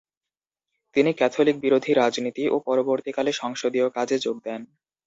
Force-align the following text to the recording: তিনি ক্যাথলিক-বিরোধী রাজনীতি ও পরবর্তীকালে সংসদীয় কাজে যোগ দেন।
তিনি 0.95 1.11
ক্যাথলিক-বিরোধী 1.13 1.91
রাজনীতি 1.93 2.43
ও 2.49 2.65
পরবর্তীকালে 2.67 3.31
সংসদীয় 3.33 3.87
কাজে 3.89 4.17
যোগ 4.19 4.35
দেন। 4.43 4.61